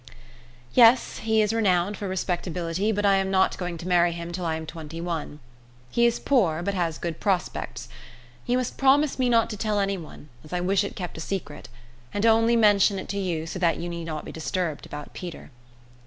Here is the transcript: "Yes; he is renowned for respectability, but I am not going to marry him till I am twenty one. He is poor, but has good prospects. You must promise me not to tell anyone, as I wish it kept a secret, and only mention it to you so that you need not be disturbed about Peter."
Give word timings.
"Yes; 0.73 1.19
he 1.19 1.43
is 1.43 1.53
renowned 1.53 1.95
for 1.95 2.07
respectability, 2.07 2.91
but 2.91 3.05
I 3.05 3.17
am 3.17 3.29
not 3.29 3.55
going 3.59 3.77
to 3.77 3.87
marry 3.87 4.13
him 4.13 4.31
till 4.31 4.47
I 4.47 4.55
am 4.55 4.65
twenty 4.65 4.99
one. 4.99 5.37
He 5.91 6.07
is 6.07 6.19
poor, 6.19 6.63
but 6.63 6.73
has 6.73 6.97
good 6.97 7.19
prospects. 7.19 7.87
You 8.47 8.57
must 8.57 8.79
promise 8.79 9.19
me 9.19 9.29
not 9.29 9.47
to 9.51 9.57
tell 9.57 9.79
anyone, 9.79 10.29
as 10.43 10.53
I 10.53 10.59
wish 10.59 10.83
it 10.83 10.95
kept 10.95 11.19
a 11.19 11.21
secret, 11.21 11.69
and 12.15 12.25
only 12.25 12.55
mention 12.55 12.97
it 12.97 13.09
to 13.09 13.19
you 13.19 13.45
so 13.45 13.59
that 13.59 13.77
you 13.77 13.87
need 13.89 14.05
not 14.05 14.25
be 14.25 14.31
disturbed 14.31 14.87
about 14.87 15.13
Peter." 15.13 15.51